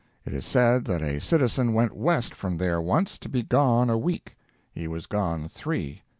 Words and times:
It 0.25 0.33
is 0.33 0.45
said 0.47 0.85
that 0.85 1.03
a 1.03 1.19
citizen 1.21 1.73
went 1.75 1.95
west 1.95 2.33
from 2.33 2.57
there 2.57 2.81
once, 2.81 3.19
to 3.19 3.29
be 3.29 3.43
gone 3.43 3.87
a 3.87 3.99
week. 3.99 4.35
He 4.73 4.87
was 4.87 5.05
gone 5.05 5.47
three. 5.47 6.01